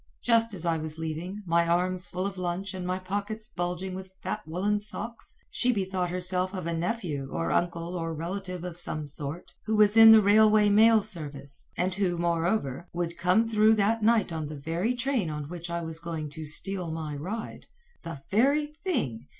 Just 0.23 0.55
as 0.55 0.65
I 0.65 0.79
was 0.79 0.97
leaving, 0.97 1.43
my 1.45 1.67
arms 1.67 2.07
full 2.07 2.25
of 2.25 2.35
lunch 2.39 2.73
and 2.73 2.87
my 2.87 2.97
pockets 2.97 3.47
bulging 3.47 3.93
with 3.93 4.13
fat 4.23 4.41
woollen 4.47 4.79
socks, 4.79 5.35
she 5.51 5.71
bethought 5.71 6.09
herself 6.09 6.55
of 6.55 6.65
a 6.65 6.73
nephew, 6.73 7.29
or 7.31 7.51
uncle, 7.51 7.95
or 7.95 8.11
relative 8.11 8.63
of 8.63 8.77
some 8.79 9.05
sort, 9.05 9.53
who 9.67 9.75
was 9.75 9.95
in 9.95 10.09
the 10.09 10.19
railway 10.23 10.69
mail 10.69 11.03
service, 11.03 11.69
and 11.77 11.93
who, 11.93 12.17
moreover, 12.17 12.87
would 12.91 13.15
come 13.19 13.47
through 13.47 13.75
that 13.75 14.01
night 14.01 14.33
on 14.33 14.47
the 14.47 14.57
very 14.57 14.95
train 14.95 15.29
on 15.29 15.49
which 15.49 15.69
I 15.69 15.83
was 15.83 15.99
going 15.99 16.31
to 16.31 16.45
steal 16.45 16.89
my 16.89 17.15
ride. 17.15 17.67
The 18.01 18.23
very 18.31 18.65
thing! 18.65 19.27